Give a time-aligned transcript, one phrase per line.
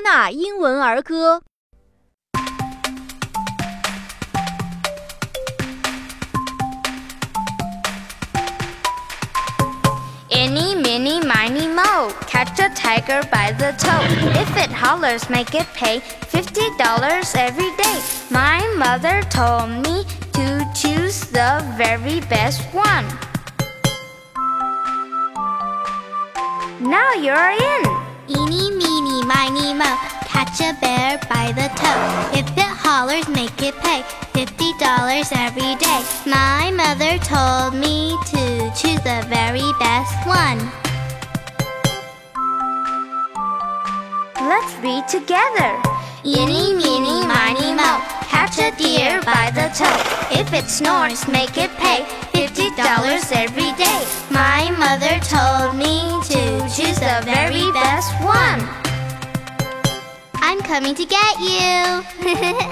[0.00, 1.42] 纳英文儿歌。
[10.30, 12.10] Eeny, meeny, miny, mo.
[12.26, 14.02] Catch a tiger by the toe.
[14.40, 18.00] If it hollers, make it pay $50 every day.
[18.30, 23.06] My mother told me to choose the very best one.
[26.80, 28.01] Now you're in.
[28.29, 29.97] Eeny, meeny, miny, mo.
[30.31, 32.39] Catch a bear by the toe.
[32.39, 36.01] If it hollers, make it pay $50 every day.
[36.25, 40.59] My mother told me to choose the very best one.
[44.39, 45.75] Let's read together.
[46.23, 47.99] Eeny, meeny, miny, mo.
[48.31, 49.99] Catch a deer by the toe.
[50.31, 54.01] If it snores, make it pay $50 every day.
[54.31, 56.41] My mother told me to
[56.73, 57.62] choose the very
[57.95, 58.61] best one.
[60.41, 62.59] I'm coming to get you.